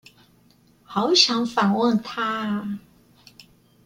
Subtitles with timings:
[0.83, 2.79] 好想訪問他啊！